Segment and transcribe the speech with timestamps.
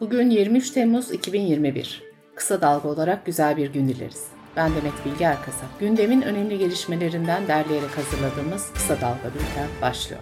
[0.00, 2.02] Bugün 23 Temmuz 2021.
[2.34, 4.26] Kısa dalga olarak güzel bir gün dileriz.
[4.56, 5.80] Ben Demet Bilge Erkasap.
[5.80, 10.20] Gündemin önemli gelişmelerinden derleyerek hazırladığımız Kısa Dalga Bülten başlıyor.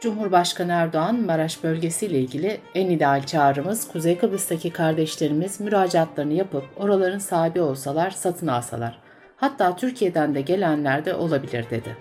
[0.00, 7.60] Cumhurbaşkanı Erdoğan, Maraş bölgesiyle ilgili en ideal çağrımız Kuzey Kıbrıs'taki kardeşlerimiz müracaatlarını yapıp oraların sahibi
[7.60, 8.98] olsalar satın alsalar.
[9.36, 11.96] Hatta Türkiye'den de gelenler de olabilir dedi.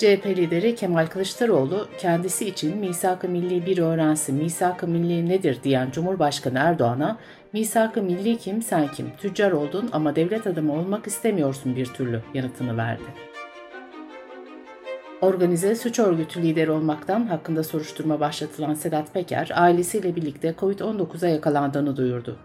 [0.00, 6.58] CHP lideri Kemal Kılıçdaroğlu kendisi için misak-ı milli bir öğrensin, misak-ı milli nedir diyen Cumhurbaşkanı
[6.58, 7.18] Erdoğan'a
[7.52, 12.76] misak-ı milli kim sen kim, tüccar oldun ama devlet adamı olmak istemiyorsun bir türlü yanıtını
[12.76, 13.02] verdi.
[15.20, 22.36] Organize suç örgütü lideri olmaktan hakkında soruşturma başlatılan Sedat Peker, ailesiyle birlikte COVID-19'a yakalandığını duyurdu.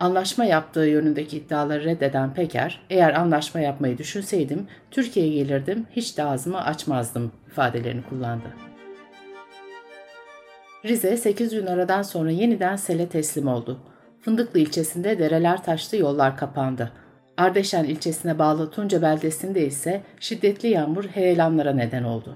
[0.00, 6.64] Anlaşma yaptığı yönündeki iddiaları reddeden Peker, eğer anlaşma yapmayı düşünseydim Türkiye'ye gelirdim, hiç de ağzımı
[6.64, 8.44] açmazdım ifadelerini kullandı.
[10.84, 13.78] Rize 8 gün aradan sonra yeniden sele teslim oldu.
[14.20, 16.92] Fındıklı ilçesinde dereler taştı, yollar kapandı.
[17.36, 22.34] Ardeşen ilçesine bağlı Tunca beldesinde ise şiddetli yağmur heyelanlara neden oldu.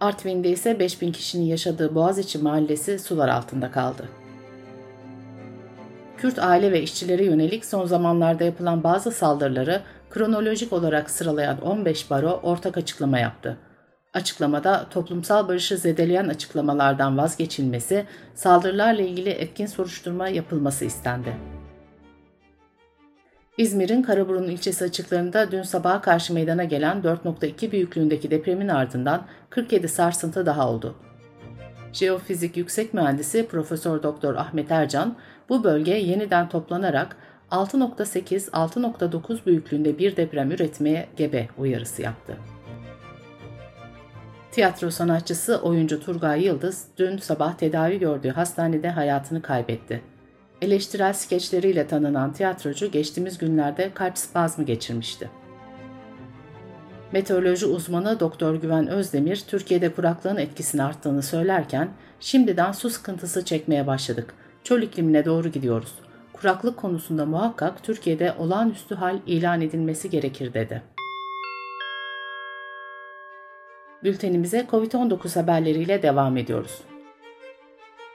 [0.00, 4.08] Artvin'de ise 5000 kişinin yaşadığı Boğaziçi mahallesi sular altında kaldı.
[6.18, 12.40] Kürt aile ve işçilere yönelik son zamanlarda yapılan bazı saldırıları kronolojik olarak sıralayan 15 baro
[12.42, 13.56] ortak açıklama yaptı.
[14.14, 21.36] Açıklamada toplumsal barışı zedeleyen açıklamalardan vazgeçilmesi, saldırılarla ilgili etkin soruşturma yapılması istendi.
[23.58, 30.46] İzmir'in Karaburun ilçesi açıklarında dün sabaha karşı meydana gelen 4.2 büyüklüğündeki depremin ardından 47 sarsıntı
[30.46, 30.96] daha oldu.
[31.92, 35.16] Jeofizik Yüksek Mühendisi Profesör Doktor Ahmet Ercan,
[35.48, 37.16] bu bölge yeniden toplanarak
[37.50, 42.36] 6.8-6.9 büyüklüğünde bir deprem üretmeye gebe uyarısı yaptı.
[44.50, 50.02] Tiyatro sanatçısı oyuncu Turgay Yıldız dün sabah tedavi gördüğü hastanede hayatını kaybetti.
[50.62, 55.30] Eleştirel skeçleriyle tanınan tiyatrocu geçtiğimiz günlerde kalp spazmı geçirmişti.
[57.12, 61.88] Meteoroloji uzmanı Doktor Güven Özdemir, Türkiye'de kuraklığın etkisini arttığını söylerken,
[62.20, 64.34] şimdiden su sıkıntısı çekmeye başladık.
[64.64, 65.94] Çöl iklimine doğru gidiyoruz.
[66.32, 70.82] Kuraklık konusunda muhakkak Türkiye'de olağanüstü hal ilan edilmesi gerekir dedi.
[74.04, 76.78] Bültenimize COVID-19 haberleriyle devam ediyoruz.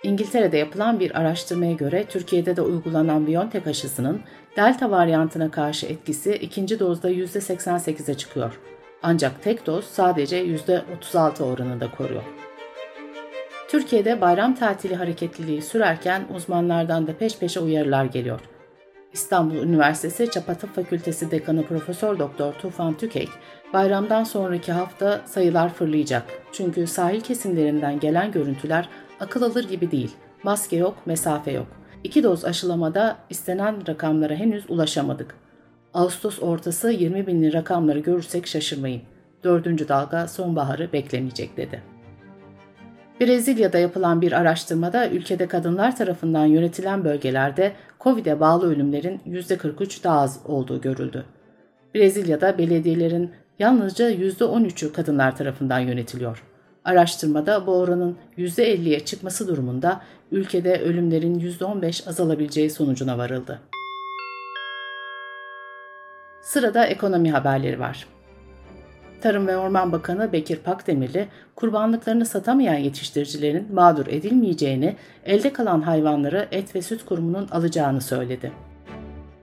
[0.04, 4.22] İngiltere'de yapılan bir araştırmaya göre Türkiye'de de uygulanan BioNTech aşısının
[4.58, 8.60] Delta varyantına karşı etkisi ikinci dozda %88'e çıkıyor.
[9.04, 12.24] Ancak tek doz sadece %36 oranında koruyor.
[13.68, 18.40] Türkiye'de bayram tatili hareketliliği sürerken uzmanlardan da peş peşe uyarılar geliyor.
[19.14, 23.30] İstanbul Üniversitesi Çapa Fakültesi Dekanı Profesör Doktor Tufan Tükek,
[23.74, 26.24] bayramdan sonraki hafta sayılar fırlayacak.
[26.52, 28.90] Çünkü sahil kesimlerinden gelen görüntüler
[29.20, 30.12] akıl alır gibi değil.
[30.44, 31.68] Maske yok, mesafe yok.
[32.04, 35.43] İki doz aşılamada istenen rakamlara henüz ulaşamadık.
[35.94, 39.02] Ağustos ortası 20 binli rakamları görürsek şaşırmayın.
[39.44, 41.82] Dördüncü dalga sonbaharı beklemeyecek dedi.
[43.22, 50.40] Brezilya'da yapılan bir araştırmada ülkede kadınlar tarafından yönetilen bölgelerde COVID'e bağlı ölümlerin %43 daha az
[50.46, 51.26] olduğu görüldü.
[51.96, 56.44] Brezilya'da belediyelerin yalnızca %13'ü kadınlar tarafından yönetiliyor.
[56.86, 60.02] Araştırmada bu oranın %50'ye çıkması durumunda
[60.32, 63.60] ülkede ölümlerin %15 azalabileceği sonucuna varıldı.
[66.54, 68.08] Sırada ekonomi haberleri var.
[69.22, 76.76] Tarım ve Orman Bakanı Bekir Pakdemirli, kurbanlıklarını satamayan yetiştiricilerin mağdur edilmeyeceğini, elde kalan hayvanları Et
[76.76, 78.52] ve Süt Kurumu'nun alacağını söyledi.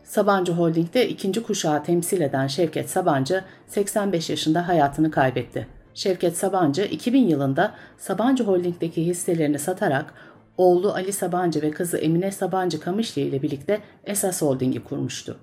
[0.05, 5.67] Sabancı Holding'de ikinci kuşağı temsil eden Şevket Sabancı 85 yaşında hayatını kaybetti.
[5.95, 10.15] Şevket Sabancı 2000 yılında Sabancı Holding'deki hisselerini satarak
[10.57, 15.39] oğlu Ali Sabancı ve kızı Emine Sabancı Kamışlı ile birlikte Esas Holding'i kurmuştu.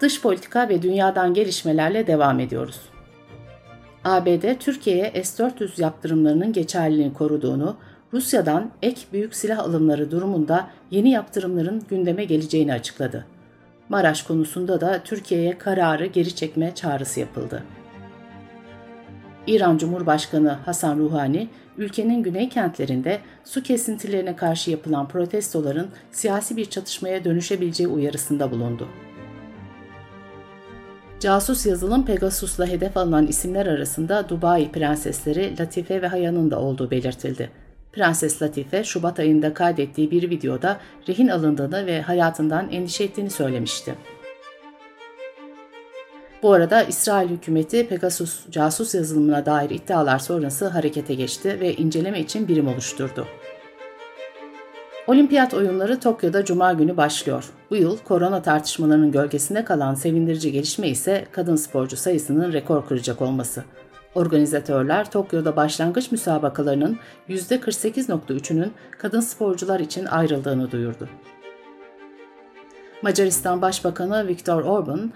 [0.00, 2.80] Dış politika ve dünyadan gelişmelerle devam ediyoruz.
[4.04, 7.76] ABD, Türkiye'ye S-400 yaptırımlarının geçerliliğini koruduğunu,
[8.12, 13.26] Rusya'dan ek büyük silah alımları durumunda yeni yaptırımların gündeme geleceğini açıkladı.
[13.88, 17.62] Maraş konusunda da Türkiye'ye kararı geri çekme çağrısı yapıldı.
[19.46, 21.48] İran Cumhurbaşkanı Hasan Ruhani,
[21.78, 28.88] ülkenin güney kentlerinde su kesintilerine karşı yapılan protestoların siyasi bir çatışmaya dönüşebileceği uyarısında bulundu.
[31.20, 37.50] Casus yazılım Pegasus'la hedef alınan isimler arasında Dubai prensesleri Latife ve Haya'nın da olduğu belirtildi.
[37.92, 43.94] Prenses Latife, Şubat ayında kaydettiği bir videoda rehin alındığını ve hayatından endişe ettiğini söylemişti.
[46.42, 52.48] Bu arada İsrail hükümeti Pegasus casus yazılımına dair iddialar sonrası harekete geçti ve inceleme için
[52.48, 53.26] birim oluşturdu.
[55.08, 57.44] Olimpiyat oyunları Tokyo'da Cuma günü başlıyor.
[57.70, 63.64] Bu yıl korona tartışmalarının gölgesinde kalan sevindirici gelişme ise kadın sporcu sayısının rekor kıracak olması.
[64.14, 71.08] Organizatörler Tokyo'da başlangıç müsabakalarının %48.3'ünün kadın sporcular için ayrıldığını duyurdu.
[73.02, 75.12] Macaristan Başbakanı Viktor Orban,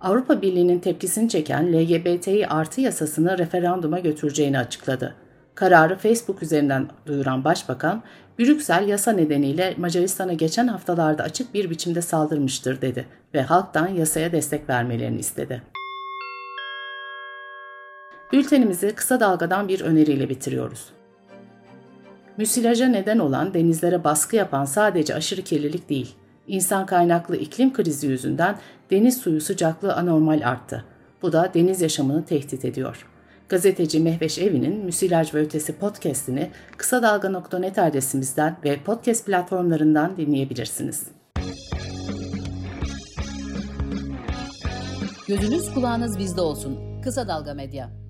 [0.00, 5.14] Avrupa Birliği'nin tepkisini çeken LGBTİ artı yasasını referanduma götüreceğini açıkladı.
[5.54, 8.02] Kararı Facebook üzerinden duyuran Başbakan,
[8.38, 14.68] Brüksel yasa nedeniyle Macaristan'a geçen haftalarda açık bir biçimde saldırmıştır dedi ve halktan yasaya destek
[14.68, 15.62] vermelerini istedi.
[18.32, 20.88] Bültenimizi kısa dalgadan bir öneriyle bitiriyoruz.
[22.36, 26.14] Müsilaja neden olan denizlere baskı yapan sadece aşırı kirlilik değil,
[26.46, 28.58] İnsan kaynaklı iklim krizi yüzünden
[28.90, 30.84] deniz suyu sıcaklığı anormal arttı.
[31.22, 33.06] Bu da deniz yaşamını tehdit ediyor.
[33.48, 41.06] Gazeteci Mehveş Evi'nin Müsilaj ve Ötesi podcastini kısa dalga.net adresimizden ve podcast platformlarından dinleyebilirsiniz.
[45.28, 47.00] Gözünüz kulağınız bizde olsun.
[47.02, 48.03] Kısa Dalga Medya.